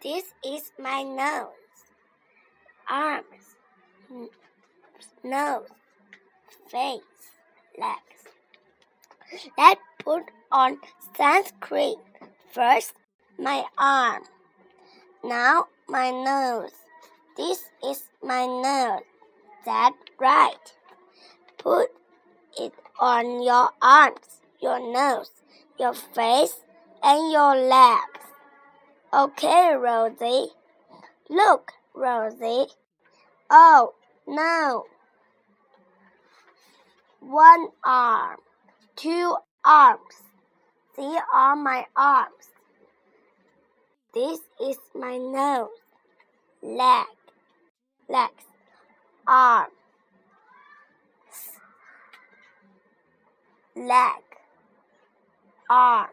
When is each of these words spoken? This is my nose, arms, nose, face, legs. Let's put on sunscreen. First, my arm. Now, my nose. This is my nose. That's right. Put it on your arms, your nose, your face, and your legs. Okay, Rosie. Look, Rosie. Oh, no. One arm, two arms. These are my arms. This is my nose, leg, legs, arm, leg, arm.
This 0.00 0.32
is 0.46 0.70
my 0.78 1.02
nose, 1.02 1.48
arms, 2.88 3.56
nose, 5.24 5.66
face, 6.70 7.00
legs. 7.76 8.22
Let's 9.58 9.80
put 10.04 10.22
on 10.52 10.78
sunscreen. 11.18 11.96
First, 12.52 12.92
my 13.40 13.64
arm. 13.76 14.22
Now, 15.24 15.66
my 15.88 16.12
nose. 16.12 16.70
This 17.36 17.64
is 17.84 18.04
my 18.22 18.46
nose. 18.46 19.02
That's 19.66 19.96
right. 20.20 20.74
Put 21.58 21.88
it 22.56 22.72
on 23.00 23.42
your 23.42 23.70
arms, 23.82 24.42
your 24.60 24.78
nose, 24.92 25.32
your 25.76 25.94
face, 25.94 26.54
and 27.02 27.32
your 27.32 27.56
legs. 27.56 28.17
Okay, 29.10 29.72
Rosie. 29.74 30.48
Look, 31.30 31.72
Rosie. 31.94 32.66
Oh, 33.50 33.94
no. 34.26 34.84
One 37.20 37.68
arm, 37.82 38.36
two 38.96 39.34
arms. 39.64 40.00
These 40.98 41.20
are 41.32 41.56
my 41.56 41.86
arms. 41.96 42.50
This 44.12 44.40
is 44.60 44.76
my 44.94 45.16
nose, 45.16 45.68
leg, 46.62 47.06
legs, 48.10 48.44
arm, 49.26 49.68
leg, 53.74 54.22
arm. 55.70 56.08